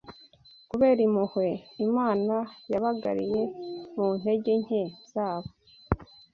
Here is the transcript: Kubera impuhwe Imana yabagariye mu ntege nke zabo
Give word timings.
Kubera 0.69 0.99
impuhwe 1.07 1.47
Imana 1.87 2.35
yabagariye 2.71 3.41
mu 3.95 4.07
ntege 4.19 4.53
nke 4.63 4.81
zabo 5.13 5.49